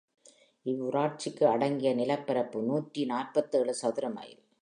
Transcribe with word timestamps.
இவ்வூராட்சிக்கு 0.65 1.45
அடங்கிய 1.45 1.91
நிலப்பரப்பு, 1.95 2.61
நூற்றி 2.61 3.05
நாற்பத்தேழு 3.05 3.73
சதுர 3.73 4.09
மைல். 4.09 4.39